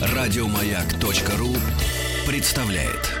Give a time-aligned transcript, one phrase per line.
[0.00, 1.54] Радиомаяк.ру
[2.26, 3.18] представляет.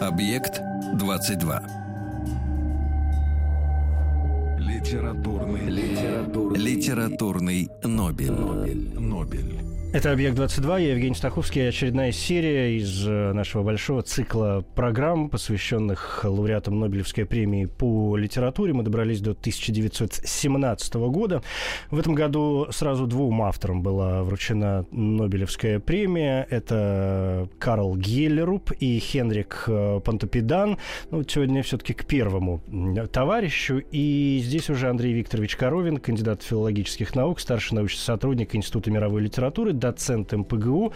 [0.00, 0.62] Объект
[0.94, 1.62] 22.
[4.58, 8.32] Литературный, литературный, Литературный Нобель.
[8.32, 8.90] Нобель.
[8.98, 9.68] Нобель.
[9.90, 11.66] Это «Объект-22», я Евгений Стаховский.
[11.66, 18.74] Очередная серия из э, нашего большого цикла программ, посвященных лауреатам Нобелевской премии по литературе.
[18.74, 21.42] Мы добрались до 1917 года.
[21.90, 26.46] В этом году сразу двум авторам была вручена Нобелевская премия.
[26.50, 30.76] Это Карл Геллеруп и Хенрик э, Пантопидан.
[31.10, 32.60] Ну, сегодня все-таки к первому
[33.10, 33.82] товарищу.
[33.90, 39.72] И здесь уже Андрей Викторович Коровин, кандидат филологических наук, старший научный сотрудник Института мировой литературы,
[39.72, 40.92] доцент МПГУ.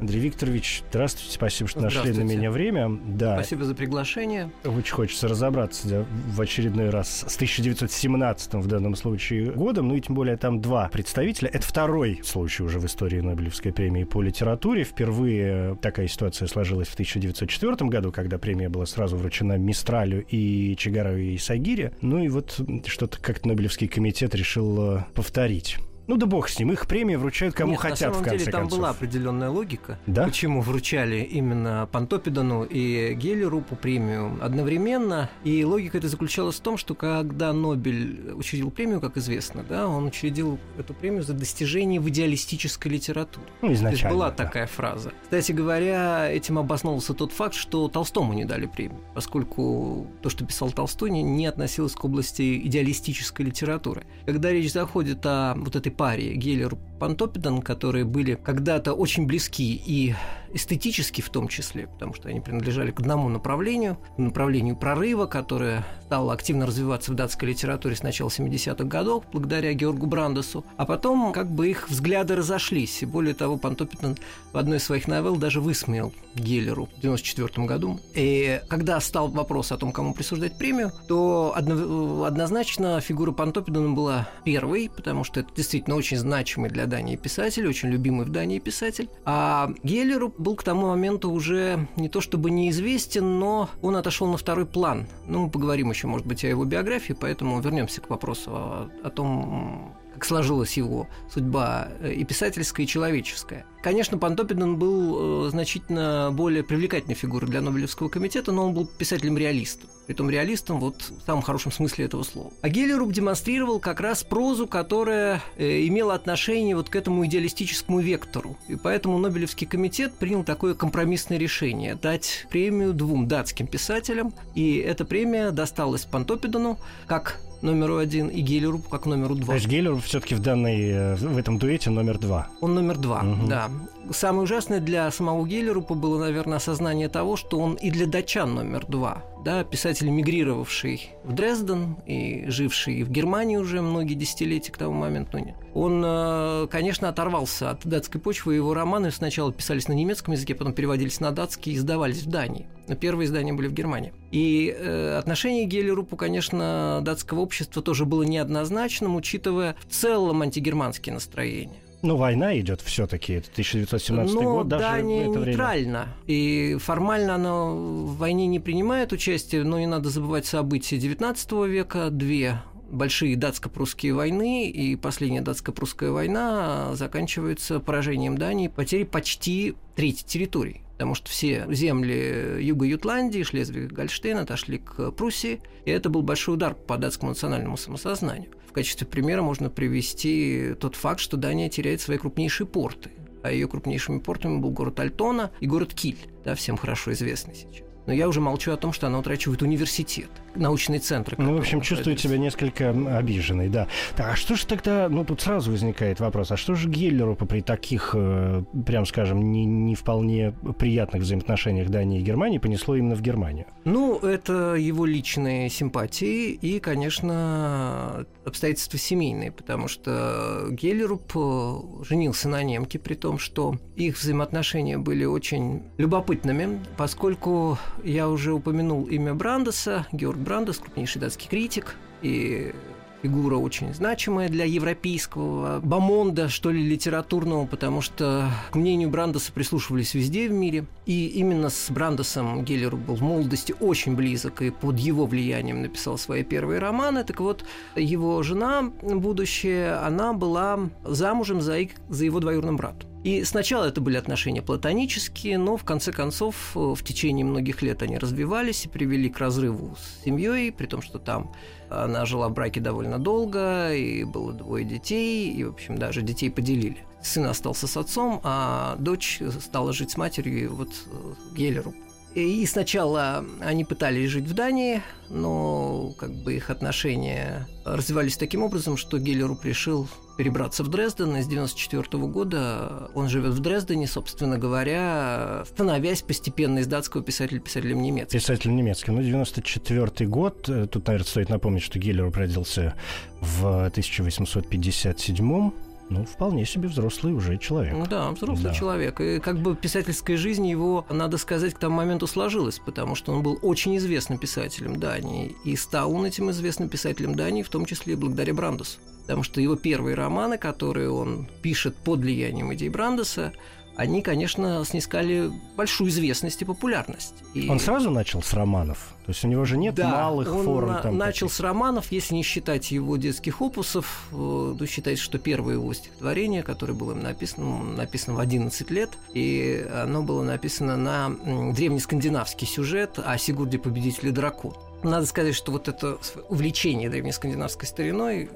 [0.00, 2.98] Андрей Викторович, здравствуйте, спасибо, что нашли на меня время.
[3.06, 3.36] Да.
[3.36, 4.50] Спасибо за приглашение.
[4.64, 10.00] Очень хочется разобраться да, в очередной раз с 1917 в данном случае годом, ну и
[10.00, 11.48] тем более там два представителя.
[11.52, 14.84] Это второй случай уже в истории Нобелевской премии по литературе.
[14.84, 21.16] Впервые такая ситуация сложилась в 1904 году, когда премия была сразу вручена Мистралю и Чигарову
[21.16, 21.92] и Сагире.
[22.00, 25.78] Ну и вот что-то как-то Нобелевский комитет решил э, повторить.
[26.06, 28.38] Ну да бог с ним, их премии вручают кому Нет, хотят, на самом в конце
[28.38, 28.78] деле, там концов.
[28.78, 30.24] была определенная логика, Да?
[30.24, 35.28] почему вручали именно Пантопидану и Геллерупу премию одновременно.
[35.44, 40.06] И логика это заключалась в том, что когда Нобель учредил премию, как известно, да, он
[40.06, 43.46] учредил эту премию за достижение в идеалистической литературе.
[43.62, 44.16] Ну, То есть изначально.
[44.16, 44.36] была да.
[44.44, 45.12] такая фраза.
[45.24, 50.70] Кстати говоря, этим обосновался тот факт, что Толстому не дали премию, поскольку то, что писал
[50.70, 54.04] Толстой, не, не относилось к области идеалистической литературы.
[54.24, 60.14] Когда речь заходит о вот этой паре Геллер Пантопидан, которые были когда-то очень близки и
[60.52, 66.32] эстетически в том числе, потому что они принадлежали к одному направлению, направлению прорыва, которое стало
[66.32, 71.50] активно развиваться в датской литературе с начала 70-х годов благодаря Георгу Брандесу, а потом как
[71.50, 73.02] бы их взгляды разошлись.
[73.02, 74.16] И более того, Пантопитан
[74.52, 78.00] в одной из своих новелл даже высмеял Геллеру в 94 году.
[78.14, 84.28] И когда стал вопрос о том, кому присуждать премию, то одно- однозначно фигура Пантопидана была
[84.44, 89.08] первой, потому что это действительно очень значимый для Дании писатель, очень любимый в Дании писатель.
[89.24, 94.36] А Геллеру был к тому моменту уже не то чтобы неизвестен, но он отошел на
[94.36, 95.06] второй план.
[95.26, 99.10] Ну, мы поговорим еще, может быть, о его биографии, поэтому вернемся к вопросу о, о
[99.10, 103.66] том, как сложилась его судьба э, и писательская, и человеческая.
[103.82, 109.90] Конечно, Пантопидан был э, значительно более привлекательной фигурой для Нобелевского комитета, но он был писателем-реалистом.
[110.06, 112.50] Притом реалистом вот в самом хорошем смысле этого слова.
[112.62, 118.56] А Геллеруп демонстрировал как раз прозу, которая э, имела отношение вот к этому идеалистическому вектору.
[118.68, 124.32] И поэтому Нобелевский комитет принял такое компромиссное решение– дать премию двум датским писателям.
[124.54, 129.46] И эта премия досталась Пантопидану как номеру один и Геллерупу как номеру два.
[129.48, 132.48] То есть Геллер все-таки в данной, э, в этом дуэте номер два.
[132.60, 133.48] Он номер два, Мгм.
[133.48, 133.70] да.
[134.12, 138.84] Самое ужасное для самого Геллерупа было, наверное, осознание того, что он и для датчан номер
[138.86, 139.24] два.
[139.44, 145.38] Да, писатель, мигрировавший в Дрезден и живший в Германии уже многие десятилетия к тому моменту.
[145.38, 148.54] не- Он, э, конечно, оторвался от датской почвы.
[148.54, 152.66] Его романы сначала писались на немецком языке, потом переводились на датский и издавались в Дании.
[152.88, 154.14] Но первые издания были в Германии.
[154.30, 161.12] И э, отношение к Геллерупу, конечно, датского общества тоже было неоднозначным, учитывая в целом антигерманские
[161.12, 161.76] настроения.
[162.00, 166.08] Ну, война идет все-таки, это 1917 Но год, даже Дания это время.
[166.26, 172.08] И формально она в войне не принимает участие, но не надо забывать события XIX века.
[172.08, 180.82] Две большие датско-прусские войны, и последняя датско-прусская война заканчивается поражением Дании, потерей почти трети территории.
[180.92, 186.54] Потому что все земли юга Ютландии, Шлезвиг, Гольштейн отошли к Пруссии, и это был большой
[186.54, 188.50] удар по датскому национальному самосознанию.
[188.66, 193.10] В качестве примера можно привести тот факт, что Дания теряет свои крупнейшие порты
[193.46, 197.86] а ее крупнейшими портами был город Альтона и город Киль, да, всем хорошо известный сейчас.
[198.06, 201.36] Но я уже молчу о том, что она утрачивает университет, научные центры.
[201.38, 202.28] Ну, в общем, чувствую находятся.
[202.28, 203.88] себя несколько обиженной, да.
[204.16, 207.60] Так, а что же тогда, ну, тут сразу возникает вопрос, а что же Геллеру при
[207.60, 213.22] таких, э, прям скажем, не, не вполне приятных взаимоотношениях Дании и Германии понесло именно в
[213.22, 213.66] Германию?
[213.84, 222.98] Ну, это его личные симпатии и, конечно, обстоятельства семейные, потому что Геллеруп женился на немке,
[222.98, 230.38] при том, что их взаимоотношения были очень любопытными, поскольку я уже упомянул имя Брандеса, Георг
[230.46, 232.72] Брандес, крупнейший датский критик, и
[233.20, 240.14] фигура очень значимая для европейского бомонда, что ли, литературного, потому что к мнению Брандоса прислушивались
[240.14, 240.86] везде в мире.
[241.06, 246.16] И именно с Брандосом Геллер был в молодости очень близок, и под его влиянием написал
[246.16, 247.24] свои первые романы.
[247.24, 247.64] Так вот,
[247.96, 251.78] его жена будущая, она была замужем за,
[252.08, 253.10] за его двоюродным братом.
[253.26, 258.00] И сначала это были отношения платонические, но в конце концов э, в течение многих лет
[258.02, 261.52] они развивались и привели к разрыву с семьей, при том, что там
[261.90, 266.52] она жила в браке довольно долго, и было двое детей, и, в общем, даже детей
[266.52, 266.98] поделили.
[267.20, 271.94] Сын остался с отцом, а дочь стала жить с матерью вот э, Геллеру.
[272.36, 278.96] И сначала они пытались жить в Дании, но как бы их отношения развивались таким образом,
[278.96, 281.36] что Геллеру решил перебраться в Дрезден.
[281.36, 287.60] И с 1994 года он живет в Дрездене, собственно говоря, становясь постепенно из датского писателя
[287.60, 288.38] писателем немецким.
[288.38, 289.16] Писателем немецким.
[289.16, 290.68] Ну, 94 год.
[290.68, 292.94] Э, тут, наверное, стоит напомнить, что Геллер родился
[293.40, 295.72] в 1857
[296.08, 297.92] ну, вполне себе взрослый уже человек.
[297.92, 298.74] Ну да, взрослый да.
[298.74, 299.20] человек.
[299.20, 303.42] И как бы писательская жизнь его, надо сказать, к тому моменту сложилась, потому что он
[303.42, 305.56] был очень известным писателем Дании.
[305.64, 309.60] И стал он этим известным писателем Дании, в том числе и благодаря Брандусу потому что
[309.60, 313.52] его первые романы, которые он пишет под влиянием идей Брандеса,
[313.96, 317.34] они, конечно, снискали большую известность и популярность.
[317.54, 317.68] И...
[317.68, 319.14] Он сразу начал с романов?
[319.24, 320.88] То есть у него же нет да, малых он форм?
[320.88, 321.56] На- там начал таких.
[321.56, 324.28] с романов, если не считать его детских опусов.
[324.32, 329.10] Э, то считается, что первое его стихотворение, которое было им написано, написано в 11 лет,
[329.32, 331.30] и оно было написано на
[331.72, 334.74] древнескандинавский сюжет о Сигурде Победителе Дракон.
[335.06, 336.18] Надо сказать, что вот это
[336.48, 338.50] увлечение древнескандинавской стариной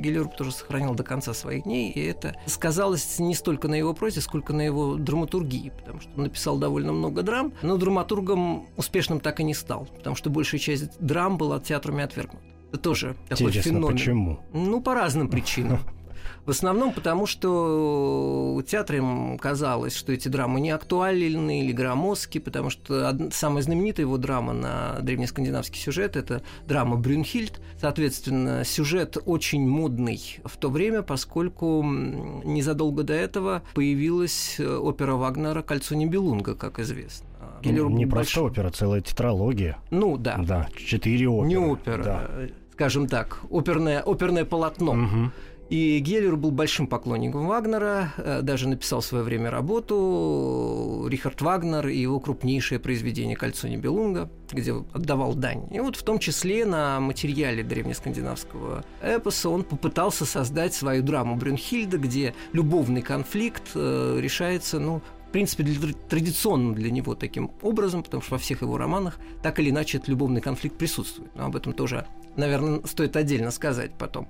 [0.00, 4.20] Геллеруб тоже сохранил до конца своих дней, и это сказалось не столько на его прозе,
[4.20, 9.40] сколько на его драматургии, потому что он написал довольно много драм, но драматургом успешным так
[9.40, 12.44] и не стал, потому что большая часть драм была театрами отвергнута.
[12.68, 13.92] Это тоже такой Интересно, феномен.
[13.92, 14.40] почему?
[14.52, 15.80] Ну, по разным причинам.
[16.46, 23.16] В основном потому, что театрам казалось, что эти драмы не актуальны или громоздки, потому что
[23.32, 27.60] самая знаменитая его драма на древнескандинавский сюжет– это драма «Брюнхильд».
[27.80, 35.62] Соответственно, сюжет очень модный в то время, поскольку незадолго до этого появилась э, опера Вагнера
[35.62, 37.26] «Кольцо Нибелунга», как известно.
[37.62, 38.32] Геллер не больш...
[38.32, 39.78] просто опера, целая тетралогия.
[39.90, 40.38] Ну да.
[40.38, 41.48] Да, четыре оперы.
[41.48, 42.30] Не опера, да.
[42.72, 44.92] скажем так, оперное, оперное полотно.
[44.92, 45.30] Угу.
[45.70, 51.86] И Геллер был большим поклонником Вагнера, э, даже написал в свое время работу Рихард Вагнер
[51.86, 55.68] и его крупнейшее произведение «Кольцо Нибелунга», где отдавал дань.
[55.70, 61.98] И вот в том числе на материале древнескандинавского эпоса он попытался создать свою драму Брюнхильда,
[61.98, 68.24] где любовный конфликт э, решается, ну, в принципе, для, традиционным для него таким образом, потому
[68.24, 71.32] что во всех его романах так или иначе этот любовный конфликт присутствует.
[71.36, 74.26] Но об этом тоже, наверное, стоит отдельно сказать потом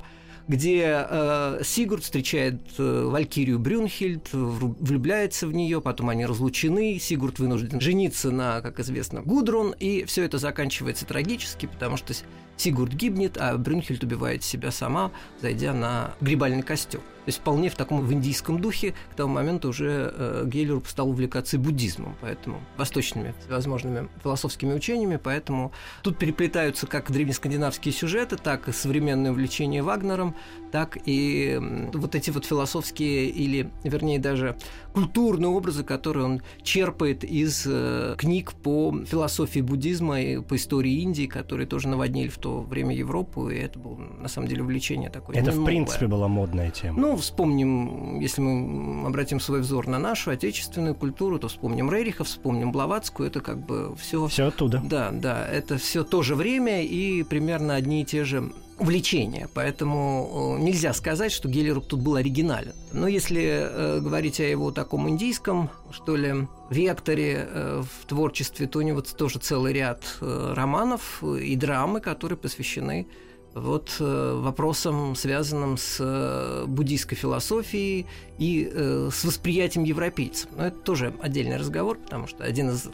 [0.49, 7.81] где э, Сигурд встречает э, Валькирию Брюнхильд, влюбляется в нее, потом они разлучены, Сигурд вынужден
[7.81, 12.15] жениться на, как известно, Гудрун, и все это заканчивается трагически, потому что
[12.61, 17.01] Сигурд гибнет, а Брюнхельд убивает себя сама, зайдя на грибальный костер.
[17.01, 21.11] То есть вполне в таком в индийском духе к тому моменту уже э, Гейлер стал
[21.11, 25.73] увлекаться буддизмом, поэтому восточными возможными философскими учениями, поэтому
[26.03, 30.35] тут переплетаются как древнескандинавские сюжеты, так и современное увлечение Вагнером,
[30.73, 31.59] так и
[31.93, 34.57] вот эти вот философские или, вернее, даже
[34.95, 41.27] культурные образы, которые он черпает из э, книг по философии буддизма и по истории Индии,
[41.27, 45.37] которые тоже наводнили в то время Европу, и это было на самом деле увлечение такое.
[45.37, 47.01] Это, в принципе, была модная тема.
[47.01, 52.73] Ну, вспомним, если мы обратим свой взор на нашу отечественную культуру, то вспомним Рерихов, вспомним
[52.73, 54.27] Блаватскую, это как бы все.
[54.27, 54.83] Все оттуда.
[54.85, 60.57] Да, да, это все то же время и примерно одни и те же влечения, поэтому
[60.59, 62.73] э, нельзя сказать, что Геллеруп тут был оригинален.
[62.93, 68.79] Но если э, говорить о его таком индийском, что ли, векторе э, в творчестве, то
[68.79, 73.07] у него тоже целый ряд э, романов и драмы, которые посвящены
[73.55, 78.07] вот э, вопросам, связанным с э, буддийской философией
[78.39, 80.49] и э, с восприятием европейцев.
[80.57, 82.89] Но это тоже отдельный разговор, потому что один из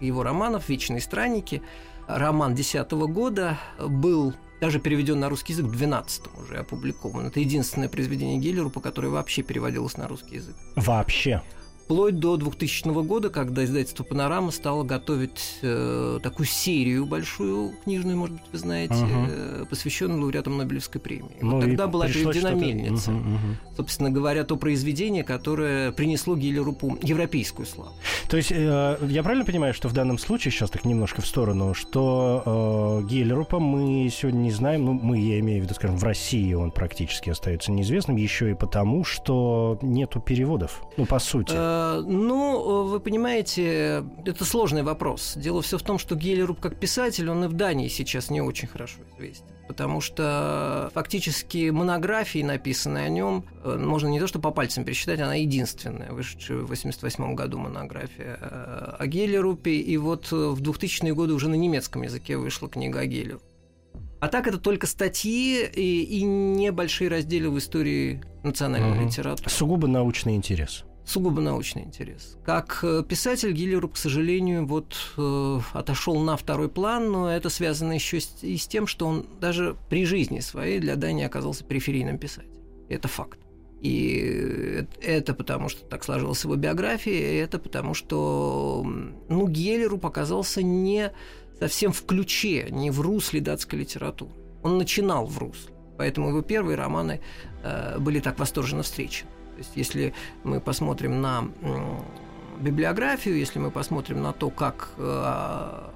[0.00, 1.62] его романов «Вечные странники»,
[2.06, 7.26] роман 2010 года, был даже переведен на русский язык в 12 уже опубликован.
[7.26, 10.56] Это единственное произведение Геллеру, по которое вообще переводилось на русский язык.
[10.76, 11.42] Вообще?
[11.88, 18.34] Вплоть до 2000 года, когда издательство «Панорама» стало готовить э, такую серию большую, книжную, может
[18.34, 21.30] быть, вы знаете, э, посвященную лауреатам Нобелевской премии.
[21.40, 23.10] Ну, вот тогда была переведена «Мельница».
[23.12, 23.76] Uh-huh, uh-huh.
[23.78, 27.92] Собственно говоря, то произведение, которое принесло Гиллерупу европейскую славу.
[28.28, 31.72] То есть, э, я правильно понимаю, что в данном случае, сейчас так немножко в сторону,
[31.72, 36.04] что э, Гиллерупа мы сегодня не знаем, ну, мы, я имею в виду, скажем, в
[36.04, 41.54] России он практически остается неизвестным, еще и потому, что нету переводов, ну, по сути.
[41.56, 45.34] Э, ну, вы понимаете, это сложный вопрос.
[45.36, 48.68] Дело все в том, что Гелеруп как писатель, он и в Дании сейчас не очень
[48.68, 49.46] хорошо известен.
[49.66, 55.20] Потому что фактически монографии, написанные о нем, э, можно не то что по пальцам пересчитать,
[55.20, 59.76] она единственная, вышедшая в 1988 году монография э, о Гелерупе.
[59.76, 63.44] И вот в 2000-е годы уже на немецком языке вышла книга о Гелерупе.
[64.20, 69.06] А так это только статьи и, и небольшие разделы в истории национальной угу.
[69.06, 69.48] литературы.
[69.48, 72.36] Сугубо научный интерес сугубо научный интерес.
[72.44, 77.92] Как э, писатель Гиллеру, к сожалению, вот э, отошел на второй план, но это связано
[77.92, 82.62] еще и с тем, что он даже при жизни своей для Дании оказался периферийным писателем.
[82.88, 83.38] Это факт.
[83.80, 88.84] И это потому, что так сложилась его биография, и это потому, что
[89.28, 91.12] ну, Геллеру показался не
[91.60, 94.32] совсем в ключе, не в русле датской литературы.
[94.62, 97.20] Он начинал в русле, поэтому его первые романы
[97.62, 99.30] э, были так восторженно встречены.
[99.58, 101.48] То есть, если мы посмотрим на
[102.60, 105.88] библиографию, если мы посмотрим на то, как э,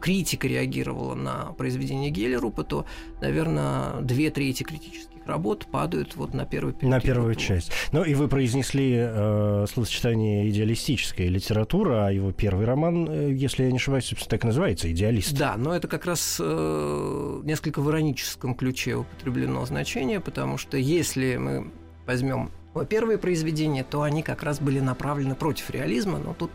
[0.00, 2.86] критика реагировала на произведение Геллерупа, то,
[3.20, 7.72] наверное, две трети критических работ падают вот на первую На первую часть.
[7.90, 13.72] Ну и вы произнесли э, словосочетание идеалистическая литература, а его первый роман, э, если я
[13.72, 15.36] не ошибаюсь, собственно, так и называется «Идеалист».
[15.36, 21.36] Да, но это как раз э, несколько в ироническом ключе употреблено значение, потому что если
[21.36, 21.72] мы
[22.06, 22.50] возьмем
[22.88, 26.50] первые произведения, то они как раз были направлены против реализма, но тут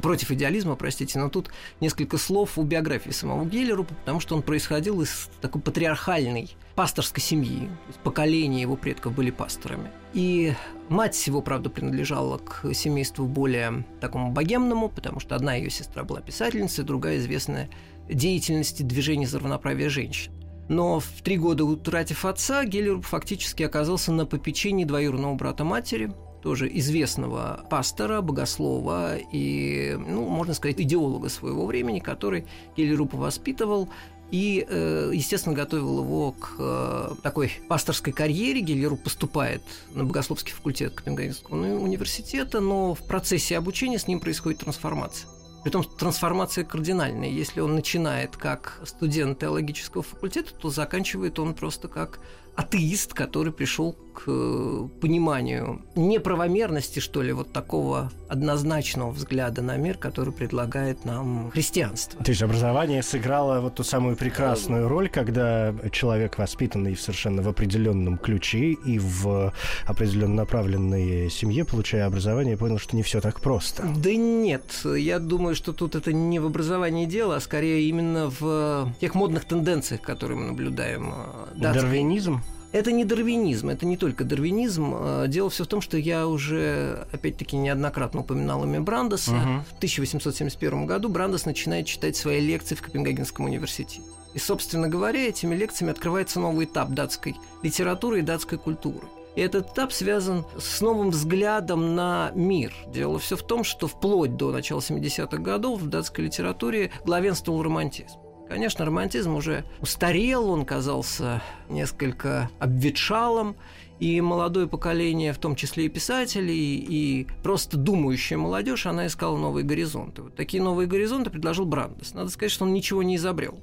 [0.00, 5.00] против идеализма, простите, но тут несколько слов у биографии самого Геллеру, потому что он происходил
[5.02, 7.70] из такой патриархальной пасторской семьи.
[8.04, 9.90] Поколения его предков были пасторами.
[10.12, 10.54] И
[10.88, 16.20] мать его, правда, принадлежала к семейству более такому богемному, потому что одна ее сестра была
[16.20, 17.70] писательницей, другая известная
[18.08, 20.32] деятельности движения за равноправие женщин.
[20.68, 26.68] Но в три года утратив отца, Геллер фактически оказался на попечении двоюродного брата матери, тоже
[26.78, 32.46] известного пастора, богослова и, ну, можно сказать, идеолога своего времени, который
[32.76, 33.88] Геллеру воспитывал
[34.30, 38.60] и, э, естественно, готовил его к э, такой пасторской карьере.
[38.60, 45.28] Геллеру поступает на богословский факультет Копенгагенского университета, но в процессе обучения с ним происходит трансформация.
[45.66, 47.28] Притом трансформация кардинальная.
[47.28, 52.20] Если он начинает как студент теологического факультета, то заканчивает он просто как
[52.54, 59.98] атеист, который пришел к э, пониманию неправомерности, что ли, вот такого однозначного взгляда на мир,
[59.98, 62.24] который предлагает нам христианство.
[62.24, 68.16] То есть образование сыграло вот ту самую прекрасную роль, когда человек, воспитанный совершенно в определенном
[68.16, 69.52] ключе и в
[69.86, 73.84] определенно направленной семье, получая образование, понял, что не все так просто.
[73.96, 78.92] Да нет, я думаю, что тут это не в образовании дело, а скорее именно в
[79.00, 81.12] тех модных тенденциях, которые мы наблюдаем.
[81.12, 81.82] Э, Датской.
[81.82, 82.40] Дарвинизм?
[82.76, 84.92] Это не дарвинизм, это не только дарвинизм.
[84.94, 89.30] А, дело все в том, что я уже, опять-таки, неоднократно упоминал имя Брандеса.
[89.30, 89.40] Угу.
[89.40, 94.02] В 1871 году Брандес начинает читать свои лекции в Копенгагенском университете.
[94.34, 99.06] И, собственно говоря, этими лекциями открывается новый этап датской литературы и датской культуры.
[99.36, 102.74] И этот этап связан с новым взглядом на мир.
[102.88, 108.18] Дело все в том, что вплоть до начала 70-х годов в датской литературе главенствовал романтизм.
[108.48, 113.56] Конечно, романтизм уже устарел, он казался несколько обветшалым,
[113.98, 119.64] и молодое поколение, в том числе и писателей, и просто думающая молодежь, она искала новые
[119.64, 120.22] горизонты.
[120.22, 122.12] Вот такие новые горизонты предложил Брандес.
[122.12, 123.58] Надо сказать, что он ничего не изобрел.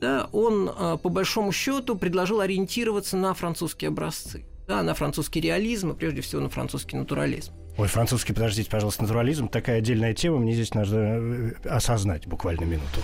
[0.00, 5.90] Да, он, а, по большому счету, предложил ориентироваться на французские образцы, да, на французский реализм
[5.90, 7.52] и, прежде всего, на французский натурализм.
[7.76, 9.48] Ой, французский, подождите, пожалуйста, натурализм.
[9.48, 13.00] Такая отдельная тема, мне здесь надо э, осознать буквально минуту.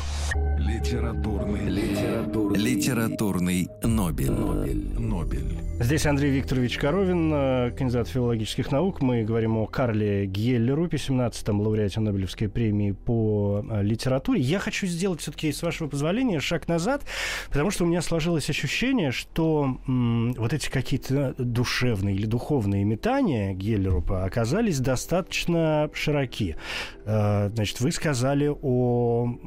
[0.59, 4.31] Литературный, литературный, литературный Нобель.
[4.31, 4.89] Нобель.
[4.97, 5.59] Нобель.
[5.81, 9.03] Здесь Андрей Викторович Коровин, э, кандидат филологических наук.
[9.03, 14.41] Мы говорим о Карле Гьеллерупе, 17-м лауреате Нобелевской премии по э, литературе.
[14.41, 17.03] Я хочу сделать все-таки, с вашего позволения, шаг назад,
[17.49, 23.53] потому что у меня сложилось ощущение, что м, вот эти какие-то душевные или духовные метания
[23.53, 26.57] Гьеллерупа оказались оказались достаточно широки.
[27.05, 29.38] Э, значит, вы сказали о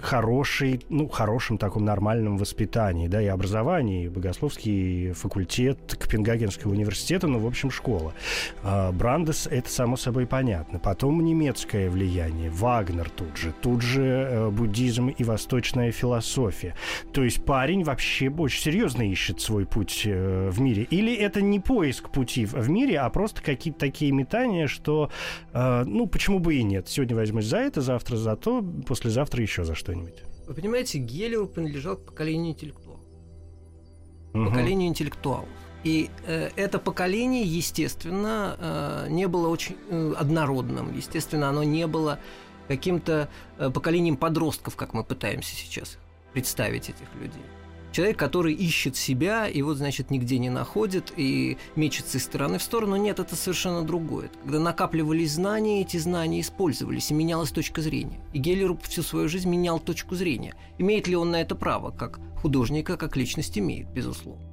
[0.00, 7.38] хорошей, ну, хорошем таком нормальном воспитании, да, и образовании, и богословский факультет Копенгагенского университета, ну,
[7.38, 8.12] в общем, школа.
[8.62, 10.78] А, Брандес— это само собой понятно.
[10.78, 16.74] Потом немецкое влияние, Вагнер тут же, тут же э, буддизм и восточная философия.
[17.12, 20.82] То есть парень вообще очень серьезно ищет свой путь э, в мире.
[20.90, 25.10] Или это не поиск пути в мире, а просто какие-то такие метания, что,
[25.52, 26.88] э, ну, почему бы и нет.
[26.88, 30.22] Сегодня возьмусь за это, завтра за то, послезавтра еще за что-нибудь.
[30.46, 33.00] Вы понимаете, Геллеру принадлежал к поколению интеллектуалов.
[34.32, 34.44] Угу.
[34.46, 35.48] Поколению интеллектуалов.
[35.84, 40.92] И э, это поколение, естественно, э, не было очень э, однородным.
[40.96, 42.18] Естественно, оно не было
[42.68, 43.28] каким-то
[43.58, 45.98] э, поколением подростков, как мы пытаемся сейчас
[46.32, 47.42] представить этих людей.
[47.96, 52.62] Человек, который ищет себя и вот, значит, нигде не находит и мечется из стороны в
[52.62, 52.96] сторону.
[52.96, 54.30] Нет, это совершенно другое.
[54.42, 58.20] Когда накапливались знания, эти знания использовались, и менялась точка зрения.
[58.34, 60.54] И Геллер всю свою жизнь менял точку зрения.
[60.76, 64.44] Имеет ли он на это право, как художника, как личность имеет, безусловно.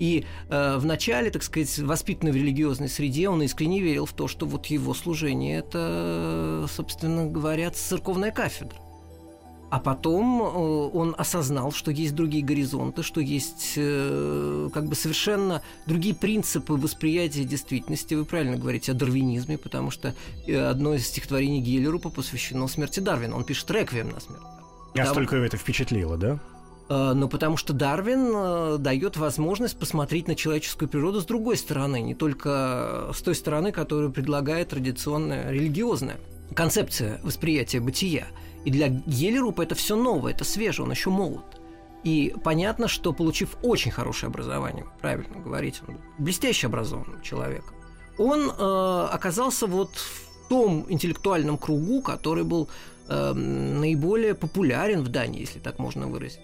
[0.00, 4.26] И э, в начале, так сказать, воспитанный в религиозной среде, он искренне верил в то,
[4.26, 8.76] что вот его служение– это, собственно говоря, церковная кафедра.
[9.70, 15.62] А потом э, он осознал, что есть другие горизонты, что есть э, как бы совершенно
[15.86, 18.14] другие принципы восприятия действительности.
[18.14, 20.12] Вы правильно говорите о дарвинизме, потому что
[20.48, 23.36] э, одно из стихотворений Гиллерупа посвящено смерти Дарвина.
[23.36, 24.42] Он пишет реквием на смерть.
[24.96, 26.40] Настолько его это впечатлило, да?
[26.88, 33.12] Ну, потому что Дарвин дает возможность посмотреть на человеческую природу с другой стороны, не только
[33.14, 36.16] с той стороны, которую предлагает традиционная религиозная
[36.54, 38.26] концепция восприятия бытия.
[38.64, 41.60] И для Гелерупа это все новое, это свежее, он еще молод.
[42.04, 47.74] И понятно, что получив очень хорошее образование, правильно говорить, он блестяще образованным человеком,
[48.18, 52.68] он э, оказался вот в том интеллектуальном кругу, который был
[53.08, 56.40] э, наиболее популярен в Дании, если так можно выразиться.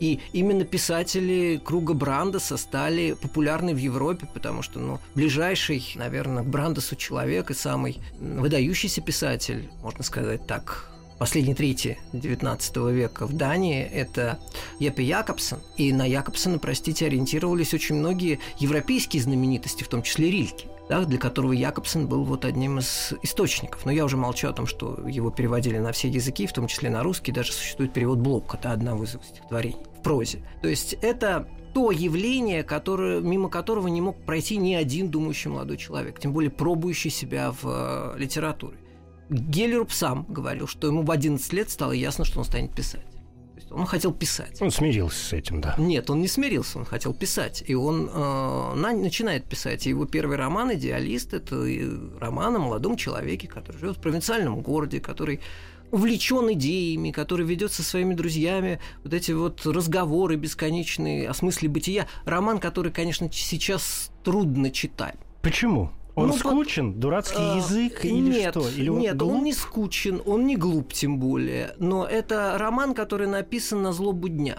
[0.00, 6.46] И именно писатели круга Брандеса стали популярны в Европе, потому что ну, ближайший, наверное, к
[6.46, 10.93] Брандесу человек и самый выдающийся писатель, можно сказать так,
[11.24, 14.38] последней трети XIX века в Дании, это
[14.78, 15.60] Епе Якобсон.
[15.78, 21.16] И на Якобсона, простите, ориентировались очень многие европейские знаменитости, в том числе Рильки да, для
[21.16, 23.86] которого Якобсон был вот одним из источников.
[23.86, 26.90] Но я уже молчу о том, что его переводили на все языки, в том числе
[26.90, 30.42] на русский, даже существует перевод Блока, да, одного из его стихотворений в прозе.
[30.60, 35.78] То есть это то явление, которое, мимо которого не мог пройти ни один думающий молодой
[35.78, 38.76] человек, тем более пробующий себя в э, литературе.
[39.34, 43.04] Геллеруп сам говорил, что ему в 11 лет стало ясно, что он станет писать.
[43.54, 44.60] То есть он хотел писать.
[44.62, 45.74] Он смирился с этим, да.
[45.76, 47.62] Нет, он не смирился, он хотел писать.
[47.66, 49.86] И он э, на, начинает писать.
[49.86, 51.64] И его первый роман «Идеалист»— это
[52.20, 55.40] роман о молодом человеке, который живет в провинциальном городе, который
[55.90, 62.06] увлечен идеями, который ведет со своими друзьями вот эти вот разговоры бесконечные о смысле бытия.
[62.24, 65.16] Роман, который, конечно, сейчас трудно читать.
[65.42, 65.90] Почему?
[66.14, 68.68] Он ну, скучен, вот, дурацкий а, язык или нет, что?
[68.68, 69.32] Или он нет, глуп?
[69.32, 71.74] он не скучен, он не глуп тем более.
[71.78, 74.58] Но это роман, который написан на злобу дня.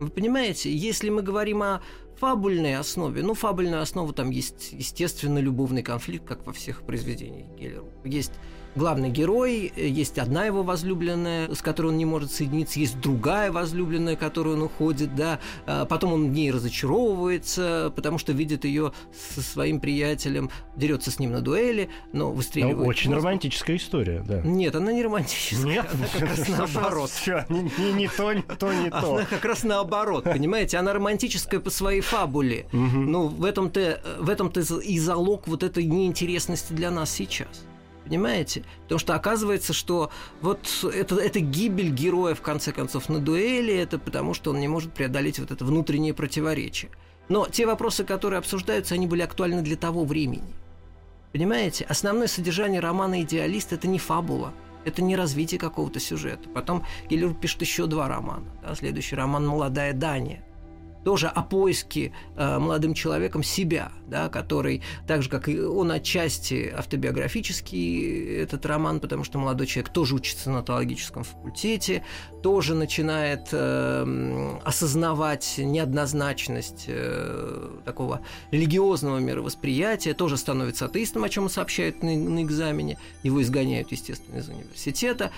[0.00, 1.82] Вы понимаете, если мы говорим о
[2.18, 7.84] фабульной основе, ну, фабульная основа там есть, естественно, любовный конфликт, как во всех произведениях Геллера.
[8.04, 8.32] Есть
[8.78, 14.16] главный герой, есть одна его возлюбленная, с которой он не может соединиться, есть другая возлюбленная,
[14.16, 18.92] которую он уходит, да, а потом он в ней разочаровывается, потому что видит ее
[19.34, 22.78] со своим приятелем, дерется с ним на дуэли, но выстреливает.
[22.78, 24.40] Ну, очень романтическая история, да.
[24.42, 25.86] Нет, она не романтическая, Нет?
[25.92, 27.10] она как раз наоборот.
[27.48, 29.16] Не, не то, то, не то.
[29.16, 32.66] Она как раз наоборот, понимаете, она романтическая по своей фабуле.
[32.72, 37.48] Ну, в этом-то в этом-то и залог вот этой неинтересности для нас сейчас.
[38.08, 38.64] Понимаете?
[38.84, 40.60] Потому что оказывается, что вот
[40.94, 44.94] это, это гибель героя, в конце концов, на дуэли, это потому что он не может
[44.94, 46.90] преодолеть вот это внутреннее противоречие.
[47.28, 50.54] Но те вопросы, которые обсуждаются, они были актуальны для того времени.
[51.32, 51.84] Понимаете?
[51.84, 54.54] Основное содержание романа «Идеалист»– это не фабула,
[54.86, 56.48] это не развитие какого-то сюжета.
[56.48, 58.46] Потом Геллер пишет еще два романа.
[58.62, 58.74] Да?
[58.74, 60.42] Следующий роман «Молодая Дания»,
[61.04, 66.72] тоже о поиске э, молодым человеком себя, да, который, так же, как и он отчасти
[66.76, 72.02] автобиографический, этот роман, потому что молодой человек тоже учится на теологическом факультете,
[72.42, 81.50] тоже начинает э, осознавать неоднозначность э, такого религиозного мировосприятия, тоже становится атеистом, о чем он
[81.50, 85.30] сообщает на, на экзамене, его изгоняют, естественно, из университета.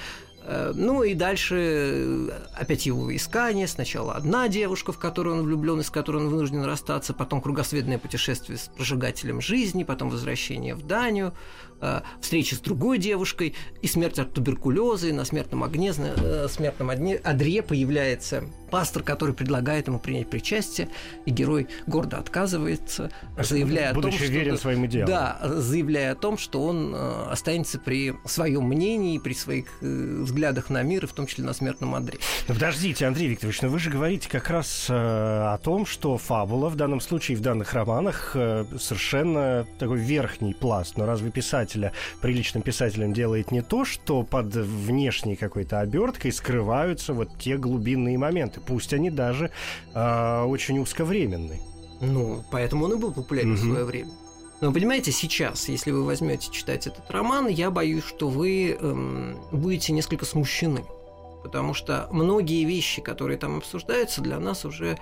[0.42, 3.66] Э, ну и дальше э, опять его искание.
[3.66, 7.98] Сначала одна девушка, в которую он влюблен и с которой он вынужден расстаться, потом кругосветное
[7.98, 11.32] путешествие с прожигателем жизни, потом возвращение в Данию,
[11.80, 16.90] э, встреча с другой девушкой, и смерть от туберкулеза, и на смертном, огне, э, смертном
[16.90, 20.88] одне, одре появляется пастор, который предлагает ему принять причастие,
[21.26, 24.32] и герой гордо отказывается, заявляя Будучи о том, что...
[24.32, 25.08] верен своим идеалам.
[25.08, 30.70] Да, заявляя о том, что он э, останется при своем мнении, при своих э, взглядах
[30.70, 32.18] на мир, и в том числе на смертном одре.
[32.48, 36.68] Но подождите, Андрей Викторович, но вы же говорите как раз э, о том, что фабула
[36.68, 40.96] в данном случае, в данных романах, э, совершенно такой верхний пласт.
[40.96, 41.30] Но разве
[41.70, 48.18] писателя, приличным писателем делает не то, что под внешней какой-то оберткой скрываются вот те глубинные
[48.18, 49.50] моменты, пусть они даже
[49.94, 51.60] э, очень узковременные.
[52.00, 53.70] Ну, поэтому он и был популярен в Мгм.
[53.72, 54.10] свое время.
[54.60, 59.92] Но понимаете, сейчас, если вы возьмете читать этот роман, я боюсь, что вы эм, будете
[59.92, 60.82] несколько смущены.
[61.42, 64.98] Потому что многие вещи, которые там обсуждаются, для нас уже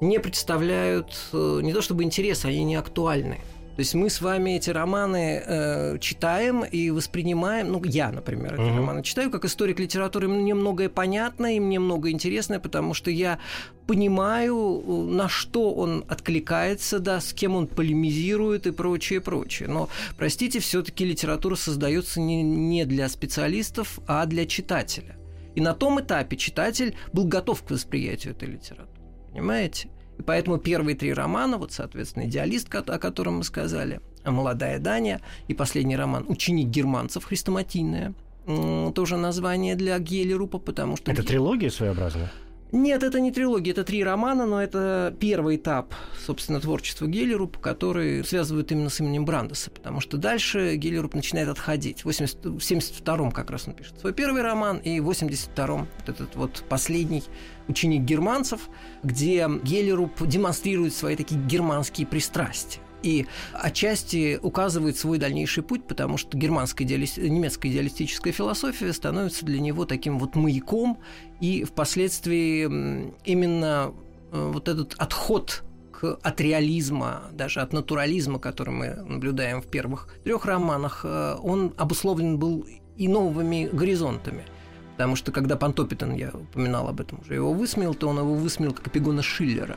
[0.00, 3.38] не представляют э, не то чтобы интерес, они не актуальны.
[3.76, 8.62] То есть мы с вами эти романы э, читаем и воспринимаем, ну я, например, эти
[8.62, 8.76] Мгм.
[8.76, 13.40] романы читаю как историк литературы, мне многое понятно и мне многое интересное, потому что я
[13.88, 19.68] понимаю, э, на что он откликается, да, с кем он полемизирует и прочее, прочее.
[19.68, 25.16] Но, простите, все-таки литература создается не, не для специалистов, а для читателя.
[25.56, 28.88] И на том этапе читатель был готов к восприятию этой литературы.
[29.32, 29.88] Понимаете?
[30.18, 35.54] И поэтому первые три романа, вот, соответственно, «Идеалист», о котором мы сказали, «Молодая Даня» и
[35.54, 38.14] последний роман «Ученик германцев» хрестоматийное,
[38.46, 41.10] м, тоже название для Гелерупа, потому что...
[41.10, 42.30] Это трилогия своеобразная?
[42.74, 45.94] Нет, это не трилогия, это три романа, но это первый этап,
[46.26, 52.00] собственно, творчества Геллерупа, который связывают именно с именем Брандеса, потому что дальше Геллеруп начинает отходить.
[52.00, 56.08] В 80 в 72-м как раз он пишет свой первый роман, и в 82-м вот
[56.08, 57.22] этот вот последний
[57.68, 58.68] «Ученик германцев»,
[59.04, 66.38] где Геллеруп демонстрирует свои такие германские пристрастия и отчасти указывает свой дальнейший путь, потому что
[66.38, 70.98] германская идеалис- немецкая идеалистическая философия становится для него таким вот маяком,
[71.40, 73.92] и впоследствии именно
[74.32, 80.08] э, вот этот отход к, от реализма, даже от натурализма, который мы наблюдаем в первых
[80.24, 84.44] трех романах, э, он обусловлен был и новыми горизонтами.
[84.92, 88.72] Потому что когда Пантопитон, я упоминал об этом уже, его высмеял, то он его высмеял
[88.72, 89.76] как эпигона Шиллера.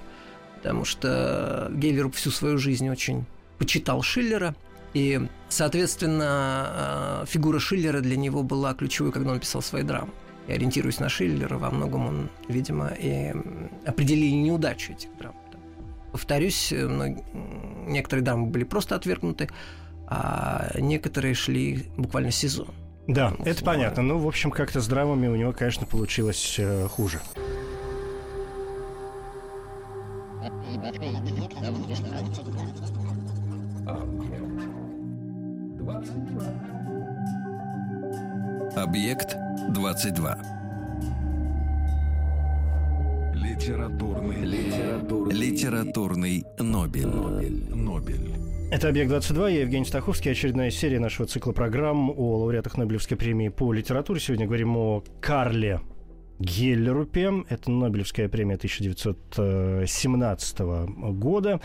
[0.57, 3.25] Потому что Геллеруп всю свою жизнь очень
[3.57, 4.55] почитал Шиллера.
[4.93, 10.09] И, соответственно, э, фигура Шиллера для него была ключевой, когда он писал свои драмы.
[10.47, 13.33] И ориентируясь на Шиллера, во многом он, видимо, и
[13.85, 15.35] определил неудачу этих драм.
[16.11, 17.15] Повторюсь, э,
[17.85, 19.49] некоторые драмы были просто отвергнуты,
[20.07, 22.69] а некоторые шли буквально сезон.
[23.07, 24.03] Да, Ну, это понятно.
[24.03, 27.21] Ну, в общем, как-то с драмами у него, конечно, получилось э, хуже.
[39.87, 40.37] 22.
[43.35, 47.07] Литературный, литературный, Литературный Нобель.
[47.07, 48.31] Нобель, Нобель.
[48.69, 53.71] Это «Объект-22», я Евгений Стаховский, очередная серия нашего цикла программ о лауреатах Нобелевской премии по
[53.71, 54.19] литературе.
[54.19, 55.79] Сегодня говорим о Карле
[56.39, 57.43] Геллерупе.
[57.49, 61.59] Это Нобелевская премия 1917 года.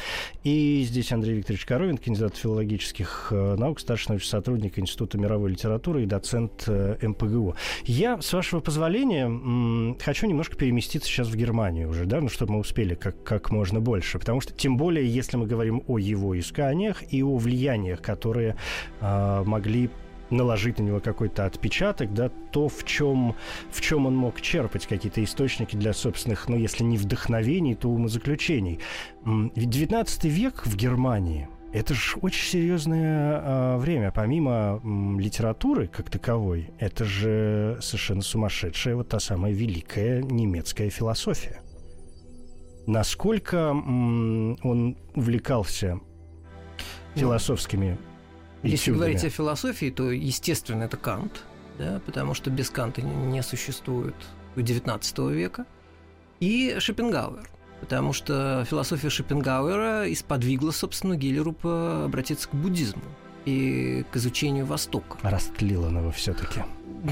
[0.45, 6.05] И здесь Андрей Викторович Коровин, кандидат филологических э, наук, старший научный сотрудник Института мировой литературы
[6.05, 7.55] и доцент э, МПГУ.
[7.85, 12.61] Я, с вашего позволения, хочу немножко переместиться сейчас в Германию уже, да, ну, чтобы мы
[12.61, 14.19] успели как, как можно больше.
[14.19, 18.57] Потому что, тем более, если мы говорим о его исканиях и о влияниях, которые
[19.01, 19.91] э, могли
[20.33, 23.35] наложить на него какой-то отпечаток, да, то в чем,
[23.71, 28.81] в чем он мог черпать какие-то источники для собственных, ну, если не вдохновений, то умозаключений.
[29.25, 34.13] Ведь 19 век в Германии это же очень серьезное а, время.
[34.13, 41.63] Помимо м, литературы как таковой, это же совершенно сумасшедшая вот та самая великая немецкая философия.
[42.87, 45.99] Насколько м, он увлекался
[47.15, 47.97] философскими
[48.63, 48.99] Если этюдами?
[48.99, 51.43] говорить о философии, то, естественно, это Кант,
[51.79, 54.15] да, потому что без Канта не- существует
[54.57, 55.67] XIX века,
[56.41, 57.49] и Шопенгауэр,
[57.81, 63.03] потому что философия Шопенгауэра исподвигла, собственно, Геллерупа обратиться к буддизму
[63.45, 65.19] и к изучению Востока.
[65.23, 66.63] Растлил он его все-таки.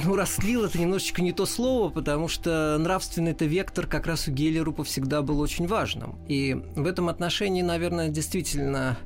[0.04, 4.30] Ну, растлил это немножечко не то слово, потому что нравственный это вектор как раз у
[4.30, 6.16] Геллерупа всегда был очень важным.
[6.28, 8.96] И в этом отношении, наверное, действительно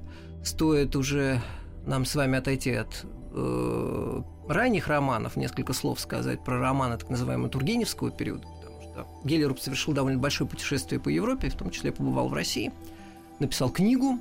[0.43, 1.41] стоит уже
[1.87, 7.49] нам с вами отойти от э, ранних романов, несколько слов сказать про романы так называемого
[7.49, 12.29] Тургеневского периода, потому что Геллеруп совершил довольно большое путешествие по Европе, в том числе побывал
[12.29, 12.73] в России,
[13.39, 14.19] написал книгу,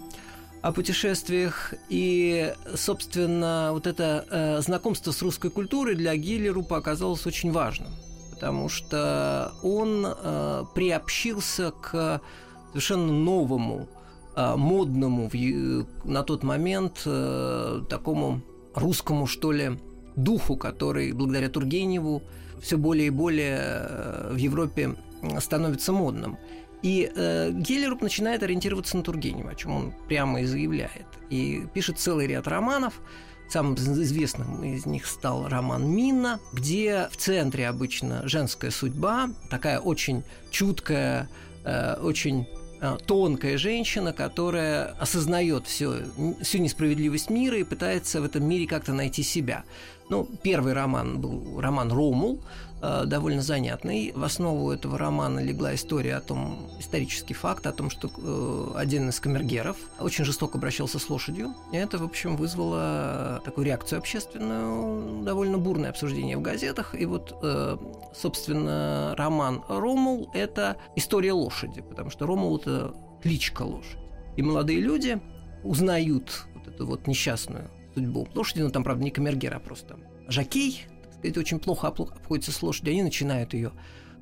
[0.64, 1.74] о путешествиях.
[1.90, 7.90] И, собственно, вот это э, знакомство с русской культурой для Гиллерупа оказалось очень важным,
[8.32, 12.22] потому что он э, приобщился к
[12.70, 13.90] совершенно новому,
[14.36, 18.42] модному в, на тот момент э, такому
[18.74, 19.80] русскому, что ли,
[20.16, 22.24] духу, который благодаря Тургеневу
[22.62, 24.96] все более и более э, в Европе
[25.40, 26.38] становится модным.
[26.82, 31.08] И э, Геллеруп начинает ориентироваться на Тургенева, о чем он прямо и заявляет.
[31.30, 33.02] И пишет целый ряд романов.
[33.50, 40.24] Самым известным из них стал роман «Мина», где в центре обычно женская судьба, такая очень
[40.50, 41.30] чуткая,
[41.64, 42.63] э, очень э,
[43.06, 45.94] тонкая женщина, которая осознает всю,
[46.42, 49.64] всю несправедливость мира и пытается в этом мире как-то найти себя.
[50.10, 52.42] Ну, первый роман был роман «Ромул»,
[52.82, 54.12] э, довольно занятный.
[54.14, 59.10] В основу этого романа легла история о том, исторический факт о том, что э, один
[59.10, 61.54] из камергеров очень жестоко обращался с лошадью.
[61.72, 67.00] И это, в общем, вызвало такую реакцию общественную, довольно бурное обсуждение в газетах.
[67.00, 67.78] И вот, э,
[68.14, 74.04] собственно, роман «Ромул»— это история лошади, потому что Ромул— это кличка лошади.
[74.36, 75.22] И молодые люди
[75.64, 80.86] узнают вот эту вот несчастную судьбу лошади, ну там, правда, не камергер, а просто жакей,
[81.04, 83.72] так сказать, очень плохо обходится с лошадью, они начинают ее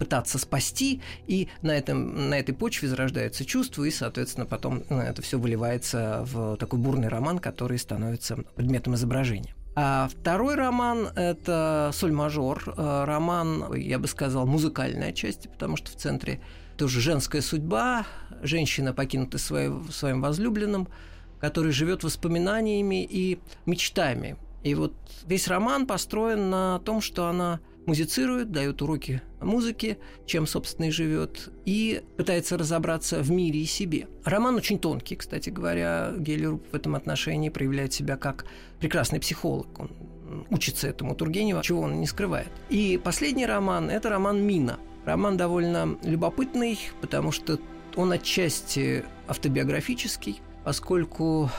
[0.02, 5.22] пытаться спасти, и на, этом, на этой почве зарождаются чувства, и, соответственно, потом ну, это
[5.22, 9.54] все выливается в такой бурный роман, который становится предметом изображения.
[9.76, 12.74] А второй роман– это «Соль-мажор».
[12.76, 16.42] Э, роман, я бы сказал, музыкальной отчасти, потому что в центре
[16.78, 18.08] тоже женская судьба,
[18.42, 20.88] женщина, покинутая своим, своим возлюбленным–
[21.42, 24.38] который живет воспоминаниями и мечтами.
[24.64, 24.94] И вот
[25.26, 31.50] весь роман построен на том, что она музицирует, дает уроки музыки, чем, собственно, и живет,
[31.66, 34.08] и пытается разобраться в мире и себе.
[34.24, 36.14] Роман очень тонкий, кстати говоря.
[36.16, 38.46] Геллер в этом отношении проявляет себя как
[38.80, 39.80] прекрасный психолог.
[39.80, 39.90] Он
[40.52, 42.50] учится этому Тургенева, чего он не скрывает.
[42.70, 44.80] И последний роман– это роман «Мина».
[45.04, 47.60] Роман довольно любопытный, потому что
[47.96, 51.50] он отчасти автобиографический, поскольку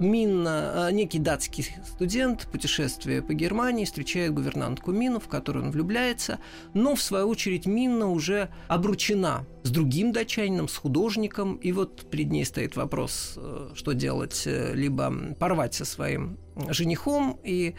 [0.00, 6.38] Минна, э, некий датский студент, путешествуя по Германии, встречает гувернантку Мину, в которую он влюбляется,
[6.72, 12.30] но, в свою очередь, Минна уже обручена с другим датчанином, с художником, и вот перед
[12.30, 16.38] ней стоит вопрос, э, что делать, э, либо порвать со своим
[16.70, 17.74] женихом и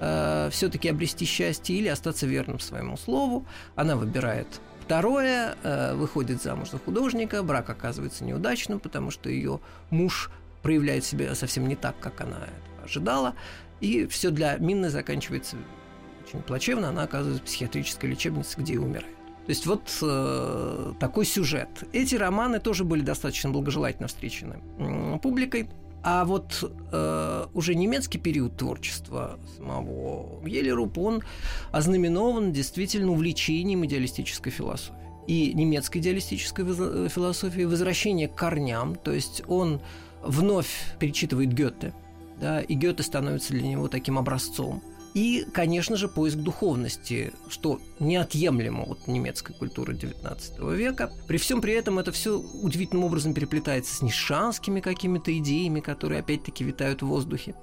[0.00, 3.46] э, все-таки обрести счастье или остаться верным своему слову.
[3.76, 4.60] Она выбирает
[4.90, 11.32] Второе, э, выходит замуж за художника, брак оказывается неудачным, потому что ее муж проявляет себя
[11.36, 12.48] совсем не так, как она
[12.82, 13.36] ожидала,
[13.80, 15.56] и все для Минны заканчивается
[16.26, 19.14] очень плачевно, она оказывается в психиатрической лечебнице, где и умирает.
[19.46, 21.68] То есть вот э, такой сюжет.
[21.92, 24.60] Эти романы тоже были достаточно благожелательно встречены
[25.22, 25.68] публикой.
[26.02, 31.22] А вот э, уже немецкий период творчества самого Геллерупа, он
[31.72, 34.94] ознаменован действительно увлечением идеалистической философии.
[35.26, 39.80] И немецкой идеалистической э, философии, возвращение к корням, то есть он
[40.22, 41.92] вновь перечитывает Гёте,
[42.40, 44.82] да, и Гёте становится для него таким образцом.
[45.14, 51.10] И, конечно же, поиск духовности, что неотъемлемо от немецкой культуры XIX века.
[51.26, 56.62] При всем при этом это все удивительным образом переплетается с нишанскими какими-то идеями, которые опять-таки
[56.62, 57.54] витают в воздухе.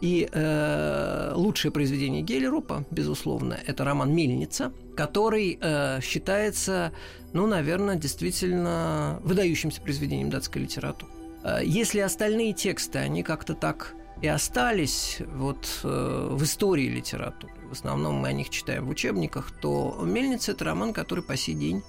[0.00, 6.92] И э, лучшее произведение Геллерупа, безусловно, это роман «Мельница», который э, считается,
[7.32, 11.10] ну, наверное, действительно выдающимся произведением датской литературы.
[11.44, 17.52] Э, если остальные тексты, они как-то так и остались вот э, в истории литературы.
[17.68, 21.54] В основном мы о них читаем в учебниках, то «Мельница»– это роман, который по сей
[21.54, 21.82] день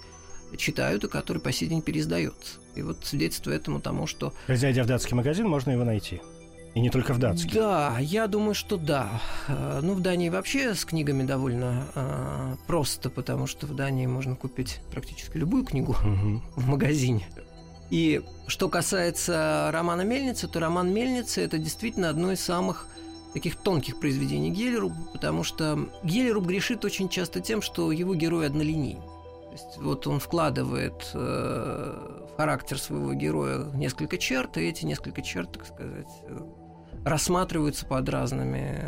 [0.58, 2.60] читают и который по сей день переиздается.
[2.76, 4.34] И вот свидетельство этому тому, что...
[4.48, 6.22] Зайдя в датский магазин, можно его найти.
[6.76, 7.54] И не только в датский.
[7.54, 9.22] Да, я думаю, что да.
[9.48, 14.36] Э, ну, в Дании вообще с книгами довольно э, просто, потому что в Дании можно
[14.36, 16.42] купить практически любую книгу угу.
[16.56, 17.28] в магазине.
[17.89, 22.88] И что касается романа «Мельница», то роман «Мельница»— это действительно одно из самых
[23.34, 29.02] таких тонких произведений Геллеру, потому что Геллеру грешит очень часто тем, что его герой однолинейный.
[29.02, 35.21] То есть вот он вкладывает э, в характер своего героя несколько черт, и эти несколько
[35.21, 36.39] черт, так сказать, э,
[37.06, 38.82] рассматриваются под разными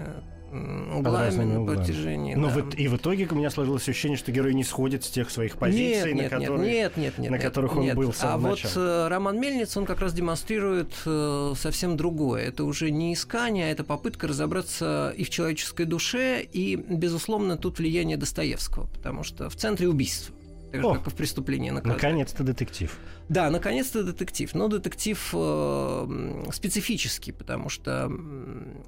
[0.51, 2.35] углами на протяжении.
[2.35, 2.55] Но да.
[2.55, 5.57] в, и в итоге у меня сложилось ощущение, что герой не сходит с тех своих
[5.57, 8.17] позиций, нет, нет, на, которые, нет, нет, нет, на нет, которых нет, он был с
[8.17, 12.45] А самого вот э, роман Мельниц, он как раз демонстрирует э, совсем другое.
[12.45, 17.79] Это уже не искание, а это попытка разобраться и в человеческой душе, и, безусловно, тут
[17.79, 20.35] влияние Достоевского, потому что в центре убийства.
[20.71, 21.95] Так же, О, как и в преступлении наказания.
[21.95, 22.97] Наконец-то детектив.
[23.27, 24.53] Да, наконец-то детектив.
[24.53, 28.12] Но детектив э, специфический, потому что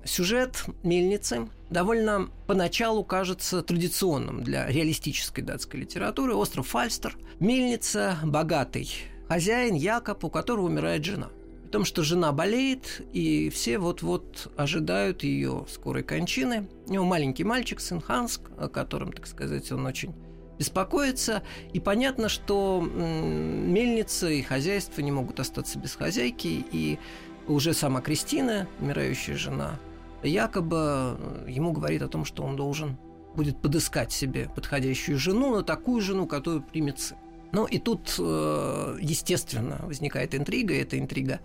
[0.04, 6.36] сюжет мельницы довольно поначалу кажется традиционным для реалистической датской литературы.
[6.36, 7.16] Остров Фальстер.
[7.40, 8.90] Мельница, богатый
[9.32, 11.30] хозяин Якоб, у которого умирает жена.
[11.64, 16.68] При том, что жена болеет, и все вот-вот ожидают ее скорой кончины.
[16.88, 20.14] У него маленький мальчик, сын Ханск, о котором, так сказать, он очень
[20.62, 21.42] беспокоится.
[21.74, 26.64] И понятно, что м, мельница и хозяйство не могут остаться без хозяйки.
[26.72, 27.00] И
[27.48, 29.80] уже сама Кристина, умирающая жена,
[30.22, 32.98] якобы ему говорит о том, что он должен
[33.36, 37.18] будет подыскать себе подходящую жену, но такую жену, которую примет сын.
[37.54, 40.76] Ну и тут, э, естественно, возникает интрига.
[40.76, 41.40] Это интрига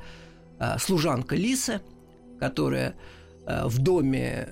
[0.58, 1.80] э, служанка Лисы,
[2.38, 2.96] которая
[3.46, 4.48] э, в доме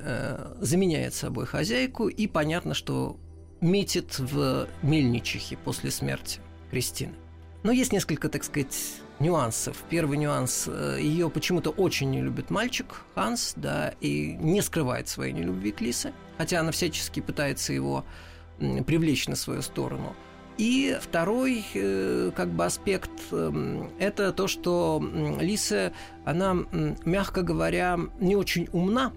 [0.61, 3.18] заменяет собой хозяйку, и понятно, что
[3.64, 7.14] метит в мельничихе после смерти Кристины.
[7.62, 8.77] Но есть несколько, так сказать,
[9.20, 9.77] нюансов.
[9.88, 15.33] Первый нюанс э, ее почему-то очень не любит мальчик Ханс, да, и не скрывает своей
[15.33, 18.05] нелюбви к Лисе, хотя она всячески пытается его
[18.87, 20.14] привлечь на свою сторону.
[20.59, 25.03] И второй э, как бы аспект э, это то, что
[25.40, 25.94] Лиса,
[26.27, 26.55] она,
[27.07, 29.12] мягко говоря, не очень умна,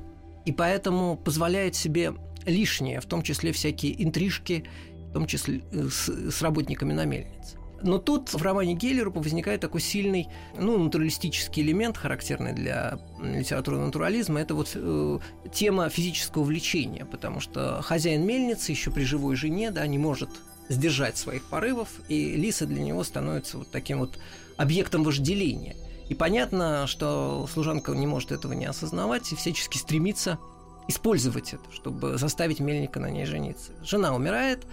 [0.46, 2.14] и поэтому позволяет себе
[2.48, 4.66] лишнее, в том числе всякие интрижки,
[5.10, 7.58] в том числе э, с, с работниками на мельнице.
[7.82, 14.40] Но тут в романе Геллера возникает такой сильный, ну, натуралистический элемент, характерный для литературы натурализма.
[14.40, 15.20] Это вот э,
[15.54, 20.30] тема физического влечения, потому что хозяин мельницы еще при живой жене, да, не может
[20.70, 24.18] сдержать своих порывов, и Лиса для него становится вот таким вот
[24.58, 25.76] объектом вожделения.
[26.10, 30.40] И понятно, что служанка не может этого не осознавать и всячески стремится
[30.88, 33.72] использовать это, чтобы заставить мельника на ней жениться.
[33.84, 34.66] Жена умирает,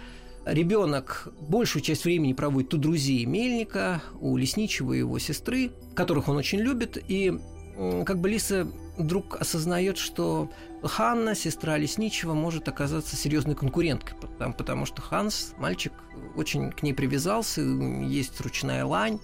[0.45, 6.37] ребенок большую часть времени проводит у друзей мельника, у лесничего и его сестры, которых он
[6.37, 7.39] очень любит, и
[8.05, 10.49] как бы Лиса вдруг осознает, что
[10.81, 15.91] Ханна, сестра лесничего, может оказаться серьезной конкуренткой, потому, потому что Ханс, мальчик,
[16.35, 19.19] очень к ней привязался, есть ручная лань,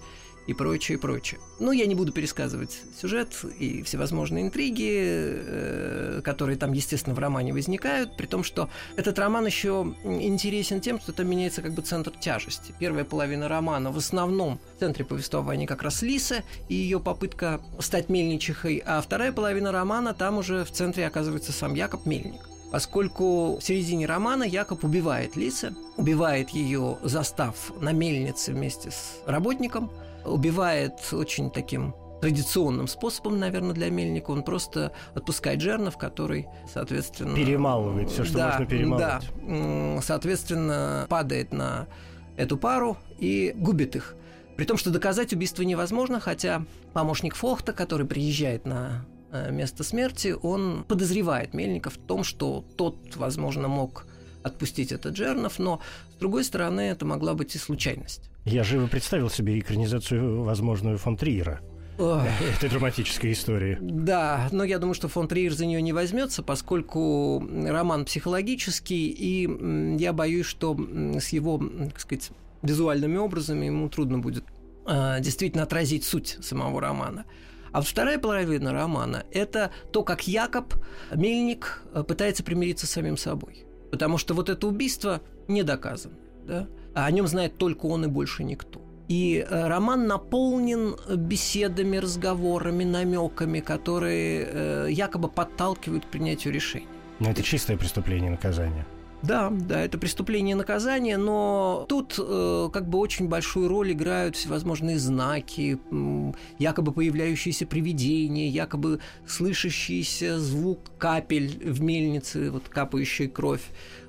[0.46, 1.40] и прочее, и прочее.
[1.58, 7.52] Ну, я не буду пересказывать сюжет и всевозможные интриги, э, которые там, естественно, в романе
[7.52, 12.10] возникают, при том, что этот роман еще интересен тем, что там меняется как бы центр
[12.10, 12.74] тяжести.
[12.78, 18.08] Первая половина романа в основном в центре повествования как раз Лиса и ее попытка стать
[18.08, 23.62] мельничихой, а вторая половина романа там уже в центре оказывается сам Якоб Мельник поскольку в
[23.62, 29.90] середине романа Якоб убивает Лиса, убивает ее, застав на мельнице вместе с работником,
[30.24, 34.30] убивает очень таким традиционным способом, наверное, для мельника.
[34.30, 37.34] Он просто отпускает жернов, который, соответственно...
[37.34, 39.24] Перемалывает все, что да, можно перемалывать.
[39.44, 41.88] Да, соответственно, падает на
[42.36, 44.14] эту пару и губит их.
[44.56, 50.36] При том, что доказать убийство невозможно, хотя помощник Фохта, который приезжает на э, место смерти,
[50.42, 54.06] он подозревает Мельника в том, что тот, возможно, мог
[54.44, 55.80] отпустить этот жернов, но,
[56.14, 58.31] с другой стороны, это могла быть и случайность.
[58.44, 61.60] Я живо представил себе экранизацию возможную фон Триера
[61.98, 62.22] Ох.
[62.56, 63.78] этой драматической истории.
[63.80, 69.96] Да, но я думаю, что фон Триер за нее не возьмется, поскольку роман психологический, и
[69.96, 70.76] я боюсь, что
[71.20, 72.30] с его, так сказать,
[72.62, 74.44] визуальными образами ему трудно будет
[74.86, 77.26] э, действительно отразить суть самого романа.
[77.70, 80.74] А вот вторая половина романа– это то, как Якоб
[81.14, 83.64] Мельник э, пытается примириться с самим собой.
[83.90, 86.14] Потому что вот это убийство не доказано.
[86.46, 86.66] Да?
[86.94, 88.80] О нем знает только он и больше никто.
[89.08, 96.86] И э, роман наполнен беседами, разговорами, намеками, которые э, якобы подталкивают к принятию решений.
[97.18, 98.86] Но это чистое преступление и наказание.
[99.22, 104.34] Да, да, это преступление и наказание, но тут э, как бы очень большую роль играют
[104.34, 113.62] всевозможные знаки, м, якобы появляющиеся привидения, якобы слышащийся звук капель в мельнице, вот капающая кровь.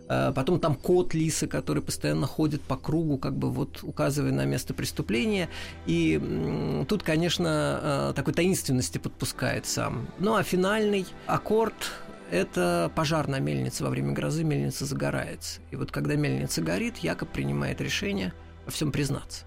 [0.09, 4.45] Э, Потом там кот лисы, который постоянно ходит по кругу, как бы вот указывая на
[4.45, 5.49] место преступления.
[5.85, 10.07] И тут, конечно, э, такой таинственности подпускает сам.
[10.19, 11.91] Ну а финальный аккорд
[12.31, 15.61] это пожар на мельнице во время грозы, мельница загорается.
[15.71, 18.33] И вот когда мельница горит, Якоб принимает решение
[18.65, 19.45] во всем признаться.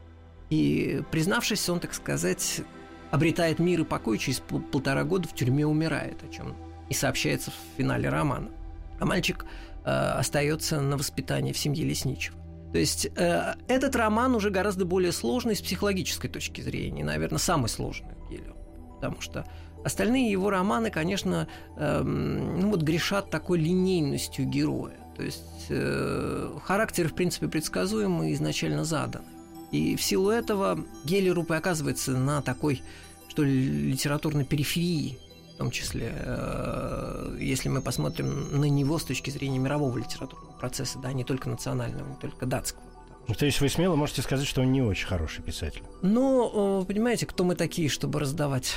[0.50, 2.60] И признавшись, он, так сказать,
[3.10, 6.54] обретает мир и покой, через пол- полтора года в тюрьме умирает, о чем
[6.88, 8.48] и сообщается в финале романа.
[9.00, 9.44] А мальчик
[9.90, 12.36] остается на воспитании в семье лесничего.
[12.72, 17.68] То есть э, этот роман уже гораздо более сложный с психологической точки зрения, наверное, самый
[17.68, 18.54] сложный у.
[18.96, 19.46] Потому что
[19.84, 24.96] остальные его романы, конечно, эм, ну вот грешат такой линейностью героя.
[25.16, 29.22] То есть э, характер, в принципе, предсказуемый изначально задан.
[29.70, 32.82] И в силу этого Гелеруп и оказывается на такой,
[33.28, 35.18] что ли, литературной периферии,
[35.56, 40.98] в том числе, э, если мы посмотрим на него с точки зрения мирового литературного процесса,
[40.98, 42.84] да, не только национального, не только датского.
[43.26, 45.82] Ну, то есть вы смело можете сказать, что он не очень хороший писатель.
[46.82, 48.74] Э, понимаете, кто мы такие, чтобы раздавать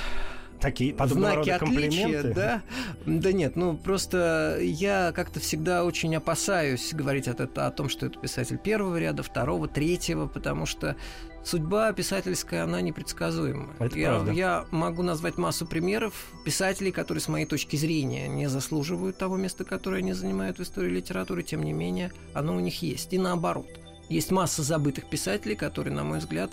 [0.59, 2.33] Такие подобного знаки рода отличия, комплименты?
[2.33, 2.61] да?
[3.05, 8.05] Да нет, ну просто я как-то всегда очень опасаюсь говорить от это, о том, что
[8.05, 10.97] это писатель первого ряда, второго, третьего, потому что
[11.43, 13.69] судьба писательская, она непредсказуема.
[13.79, 14.31] Это я, правда.
[14.31, 16.13] я могу назвать массу примеров
[16.45, 20.89] писателей, которые, с моей точки зрения, не заслуживают того места, которое они занимают в истории
[20.89, 23.13] литературы, тем не менее, оно у них есть.
[23.13, 23.67] И наоборот.
[24.09, 26.51] Есть масса забытых писателей, которые, на мой взгляд,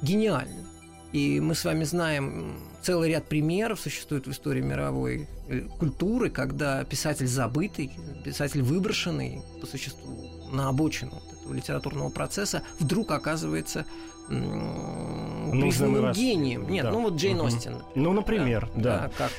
[0.00, 0.64] гениальны.
[1.12, 6.82] И мы с вами знаем целый ряд примеров существует в истории мировой э, культуры, когда
[6.82, 7.92] писатель забытый,
[8.24, 13.84] писатель выброшенный по существу на обочину вот этого литературного процесса вдруг оказывается
[14.28, 16.68] признанным гением.
[16.70, 16.92] Нет, да.
[16.92, 17.46] ну вот Джейн Мгм.
[17.46, 17.72] Остин.
[17.72, 19.10] например, Ну, например, да.
[19.18, 19.32] как,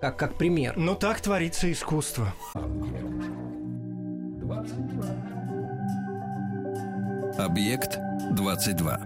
[0.00, 0.74] как, как пример.
[0.76, 2.32] Ну, так творится искусство.
[7.38, 7.98] Объект
[8.32, 9.00] 22.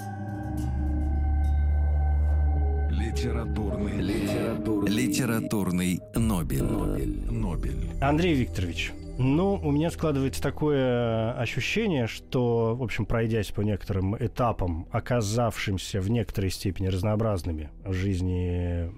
[2.91, 4.01] Литературный.
[4.01, 4.91] Литературный.
[4.91, 6.63] Литературный Нобель.
[6.63, 7.21] Нобель.
[7.31, 7.91] Нобель.
[8.01, 8.93] Андрей Викторович,
[9.23, 16.11] ну, у меня складывается такое ощущение, что, в общем, пройдясь по некоторым этапам, оказавшимся в
[16.11, 18.91] некоторой степени разнообразными в жизни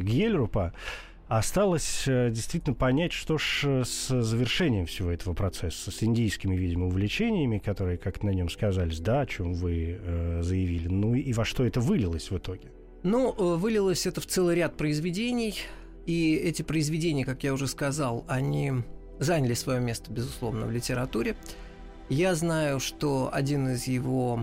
[0.00, 0.72] Гельрупа,
[1.28, 6.86] осталось э, действительно понять, что ж э, с завершением всего этого процесса, с индийскими, видимо,
[6.86, 11.44] увлечениями, которые, как на нем сказались, да, о чем вы э, заявили, ну и во
[11.44, 12.70] что это вылилось в итоге.
[13.02, 15.56] Ну, э, вылилось это в целый ряд произведений,
[16.06, 18.84] и эти произведения, как я уже сказал, они
[19.18, 21.36] заняли свое место, безусловно, в литературе.
[22.08, 24.40] Я знаю, что один из его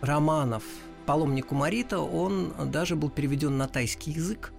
[0.00, 0.64] романов
[1.06, 4.52] «Паломник Умарита», он даже был переведен на тайский язык,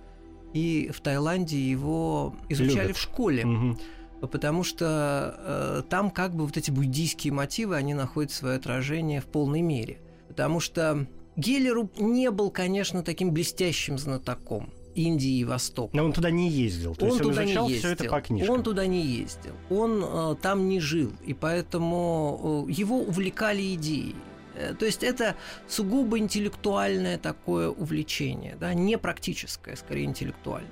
[0.53, 2.97] и в Таиланде его изучали Любят.
[2.97, 3.45] в школе.
[3.45, 3.79] Мгм.
[4.21, 9.25] Потому что э, там как бы вот эти буддийские мотивы, они находят свое отражение в
[9.25, 9.99] полной мере.
[10.27, 11.05] Потому что
[11.35, 15.95] Геллеру не был, конечно, таким блестящим знатоком Индии и Востока.
[15.95, 18.05] Но он туда не ездил, то он есть он туда изучал не все ездил.
[18.05, 18.55] это по книжкам.
[18.55, 19.53] Он туда не ездил.
[19.69, 21.11] Он э, там не жил.
[21.25, 24.15] И поэтому э, его увлекали идеи.
[24.55, 25.35] Э, То есть это
[25.67, 30.71] сугубо интеллектуальное такое увлечение, да, не практическое, скорее интеллектуальное.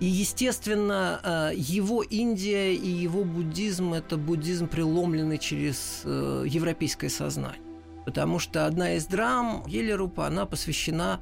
[0.00, 7.62] И, естественно, э, его Индия и его буддизм– это буддизм, преломленный через э, европейское сознание.
[8.06, 11.20] Потому что одна из драм Елерупа, она посвящена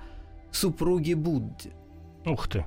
[0.52, 1.72] супруге Будде.
[2.28, 2.64] Ух ты.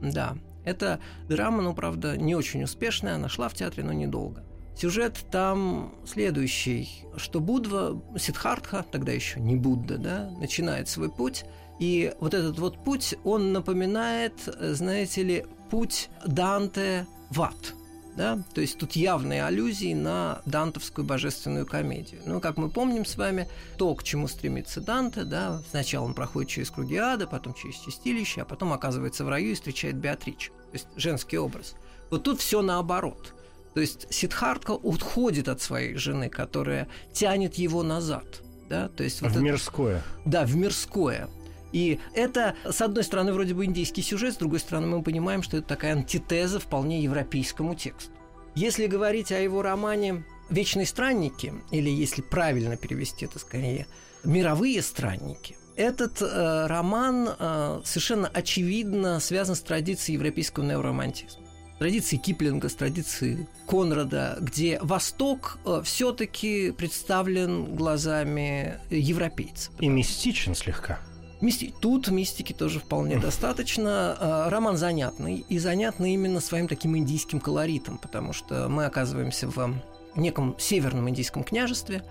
[0.00, 4.44] Да, это драма, ну, правда, не очень успешная, она шла в театре, но недолго.
[4.76, 11.44] Сюжет там следующий, что Будва, Сиддхартха, тогда еще не Будда, да, начинает свой путь,
[11.78, 17.74] и вот этот вот путь, он напоминает, э, знаете ли, путь Данте в ад.
[18.16, 18.42] Да?
[18.54, 22.20] То есть тут явные аллюзии на дантовскую божественную комедию.
[22.26, 23.48] Ну, как мы помним с вами,
[23.78, 28.42] то, к чему стремится Данте, да, сначала он проходит через круги ада, потом через чистилище,
[28.42, 30.52] а потом оказывается в раю и встречает Беатричу.
[30.52, 31.74] То есть женский образ.
[32.10, 33.34] Вот тут все наоборот.
[33.74, 38.42] То есть Сиддхартха уходит от своей жены, которая тянет его назад.
[38.68, 38.88] Да?
[38.88, 40.02] То есть вот в это- мирское.
[40.26, 41.30] да, в мирское.
[41.72, 45.56] И это, с одной стороны, вроде бы индийский сюжет, с другой стороны, мы понимаем, что
[45.56, 48.12] это такая антитеза вполне европейскому тексту.
[48.54, 53.86] Если говорить о его романе «Вечные странники», или если правильно перевести это скорее
[54.24, 61.42] «Мировые странники», этот э, роман э, совершенно очевидно связан с традицией европейского неоромантизма.
[61.78, 69.72] Традицией Киплинга, с традицией Конрада, где Восток все-таки представлен глазами европейцев.
[69.80, 71.00] И мистичен слегка.
[71.42, 74.16] Мисти- Тут мистики тоже вполне достаточно.
[74.18, 79.74] А, Роман занятный, и занятный именно своим таким индийским колоритом, потому что мы оказываемся в
[80.14, 82.04] неком северном индийском княжестве,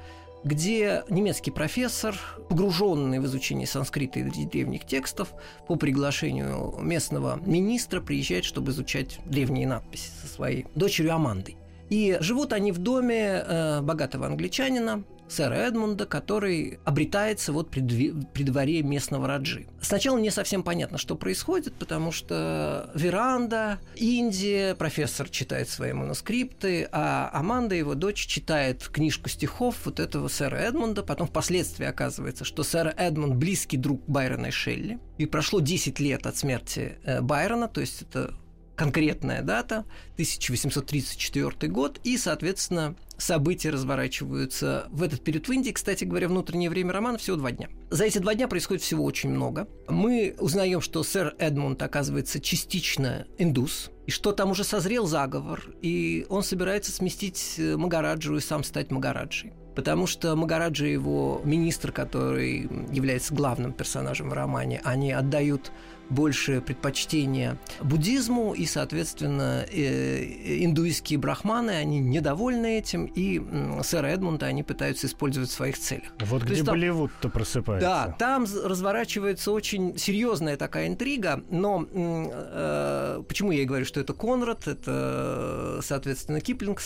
[0.44, 2.16] где немецкий профессор,
[2.50, 5.34] погруженный в изучение санскрита и древних текстов,
[5.68, 11.58] по приглашению местного министра приезжает, чтобы изучать древние надписи со своей дочерью Амандой.
[11.90, 18.44] И живут они в доме э, богатого англичанина, сэра Эдмунда, который обретается вот при, при
[18.44, 19.68] дворе местного раджи.
[19.82, 27.30] Сначала не совсем понятно, что происходит, потому что веранда, Индия, профессор читает свои манускрипты, а
[27.34, 31.04] Аманда, его дочь, читает книжку стихов вот этого сэра Эдмунда.
[31.04, 35.00] Потом впоследствии оказывается, что сэр Эдмунд близкий друг Байрона и Шелли.
[35.18, 38.34] И прошло 10 лет от смерти э, Байрона, то есть это
[38.76, 45.72] конкретная дата, 1834 год, и, соответственно, события разворачиваются в этот период в Индии.
[45.72, 47.70] Кстати говоря, внутреннее время романа всего два дня.
[47.90, 49.68] За эти два дня происходит всего очень много.
[49.88, 56.26] Мы узнаем, что сэр Эдмунд оказывается частично индус, и что там уже созрел заговор, и
[56.30, 59.54] он собирается сместить э, Магараджу и сам стать Магараджей.
[59.76, 65.72] Потому что Магараджа и его министр, который является главным персонажем в романе, они отдают
[66.12, 73.42] больше предпочтение буддизму, и, соответственно, э, индуистские брахманы, они недовольны этим, и
[73.84, 76.10] сэра Эдмунда они пытаются использовать в своих целях.
[76.20, 77.88] Вот То где там, Болливуд-то просыпается.
[77.88, 84.14] Да, там разворачивается очень серьезная такая интрига, но э, почему я и говорю, что это
[84.14, 86.82] Конрад, это, соответственно, Киплинг,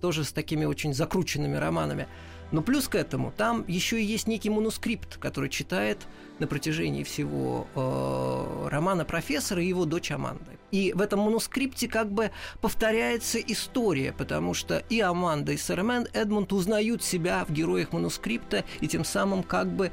[0.00, 2.08] тоже с такими очень закрученными романами.
[2.52, 5.98] Но плюс к этому, там еще и есть некий манускрипт, который читает
[6.38, 10.50] на протяжении всего э, романа профессора и его дочь Аманда.
[10.72, 12.30] И в этом манускрипте как бы
[12.60, 15.80] повторяется история, потому что и Аманда, и сэр
[16.12, 19.92] Эдмунд узнают себя в героях манускрипта, и тем самым как бы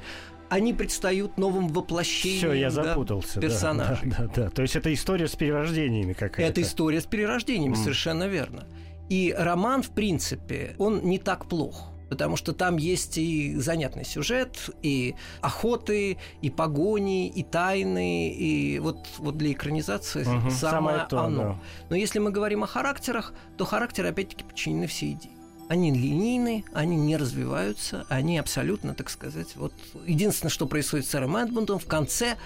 [0.49, 4.09] они предстают новым воплощением Все, я запутался, да, персонажей.
[4.09, 4.49] Да, да, да, да.
[4.49, 6.51] То есть это история с перерождениями какая-то.
[6.51, 7.83] Это история с перерождениями, mm.
[7.83, 8.65] совершенно верно.
[9.09, 14.69] И роман, в принципе, он не так плох потому что там есть и занятный сюжет,
[14.81, 21.19] и охоты, и погони, и тайны, и вот, вот для экранизации угу, самое, самое то,
[21.23, 21.43] оно.
[21.43, 21.59] Да.
[21.89, 25.31] Но если мы говорим о характерах, то характеры опять-таки подчинены всей идее.
[25.69, 29.73] Они линейны, они не развиваются, они абсолютно, так сказать, вот
[30.05, 32.37] единственное, что происходит с сэром Эдмундом, в конце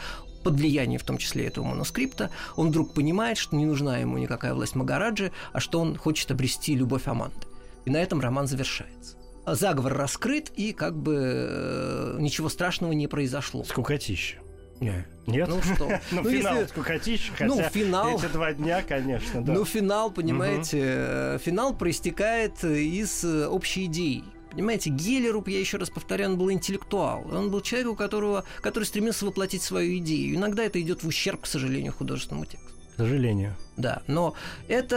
[0.44, 4.54] под влиянием в том числе этого манускрипта, он вдруг понимает, что не нужна ему никакая
[4.54, 7.48] власть Магараджи, а что он хочет обрести любовь Аманды.
[7.86, 9.18] И на этом роман завершается.
[9.46, 13.64] Заговор раскрыт, и как бы э, ничего страшного не произошло.
[13.64, 14.38] Скукотища.
[14.80, 15.06] Нет.
[15.28, 15.48] Нет?
[15.48, 15.88] Ну что?
[16.12, 16.68] ну, ну, финал если...
[16.68, 18.18] скукотища, хотя ну, финал...
[18.18, 19.54] эти два дня, конечно, да.
[19.54, 21.40] Ну, финал, понимаете, угу.
[21.40, 24.24] финал проистекает из э, общей идеи.
[24.52, 27.26] Понимаете, Геллеру, я еще раз повторяю, он был интеллектуал.
[27.32, 30.36] Он был человек, у которого, который стремился воплотить свою идею.
[30.36, 32.81] Иногда это идет в ущерб, к сожалению, художественному тексту.
[32.94, 33.56] К сожалению.
[33.78, 34.34] Да, но
[34.68, 34.92] это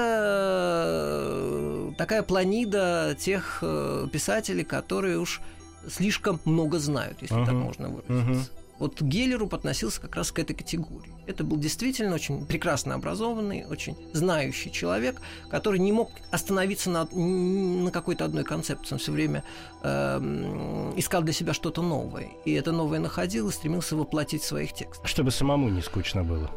[1.96, 5.40] такая планида тех э, писателей, которые уж
[5.88, 7.46] слишком много знают, если uh-huh.
[7.46, 8.50] так можно выразиться.
[8.50, 8.60] Uh-huh.
[8.78, 11.12] Вот Геллеруп относился как раз к этой категории.
[11.26, 17.90] Это был действительно очень прекрасно образованный, очень знающий человек, который не мог остановиться на, на
[17.92, 18.94] какой-то одной концепции.
[18.94, 19.44] Он все время
[19.82, 22.30] э, искал для себя что-то новое.
[22.44, 25.06] И это новое находил и стремился воплотить в своих текстах.
[25.06, 26.50] Чтобы самому не скучно было.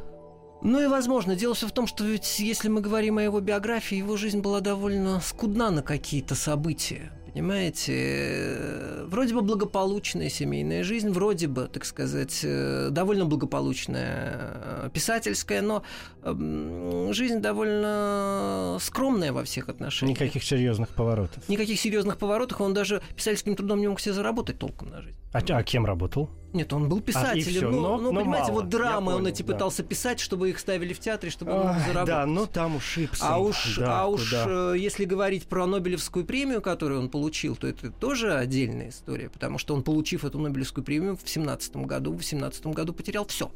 [0.62, 1.36] Ну и возможно.
[1.36, 4.60] Дело все в том, что ведь если мы говорим о его биографии, его жизнь была
[4.60, 7.12] довольно скудна на какие-то события.
[7.38, 8.58] Понимаете,
[9.06, 14.34] вроде бы благополучная семейная жизнь, вроде бы, так сказать, э, довольно благополучная
[14.86, 15.84] э, писательская, но
[16.24, 20.20] эм, жизнь довольно скромная во всех отношениях.
[20.20, 21.48] Никаких серьезных поворотов.
[21.48, 25.20] Никаких серьезных поворотов, он даже писательским трудом не мог себе заработать толком на жизнь.
[25.32, 26.32] А, а кем работал?
[26.58, 27.68] Нет, он был писателем.
[27.68, 28.62] А, ну, но, ну, но понимаете, мало.
[28.62, 29.54] вот драмы понял, он эти да.
[29.54, 32.06] пытался писать, чтобы их ставили в театре, чтобы он заработал.
[32.06, 33.28] Да, но там уж Ипсон.
[33.30, 37.68] А уж, да, а уж э, если говорить про Нобелевскую премию, которую он получил, то
[37.68, 42.24] это тоже отдельная история, потому что он, получив эту Нобелевскую премию в 17 году, в
[42.24, 43.52] 17 году потерял все.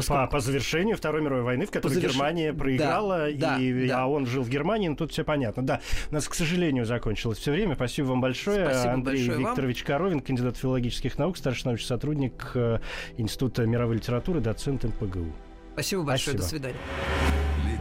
[0.00, 0.26] Поскольку...
[0.26, 2.14] По, по завершению Второй мировой войны, в которой заверш...
[2.14, 5.64] Германия проиграла, да, и, да, а он жил в Германии, ну, тут все понятно.
[5.64, 5.80] Да,
[6.10, 7.74] у нас, к сожалению, закончилось все время.
[7.74, 8.66] Спасибо вам большое.
[8.66, 9.86] Спасибо Андрей большое Викторович вам.
[9.86, 12.78] Коровин, кандидат филологических наук, старший научный сотрудник э,
[13.16, 15.32] Института мировой литературы, доцент МПГУ.
[15.74, 16.38] Спасибо большое.
[16.38, 16.42] Спасибо.
[16.42, 17.09] До свидания.